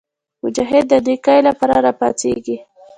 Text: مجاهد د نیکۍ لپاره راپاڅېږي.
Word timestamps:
مجاهد 0.43 0.85
د 0.91 0.93
نیکۍ 1.05 1.39
لپاره 1.47 1.75
راپاڅېږي. 1.85 2.57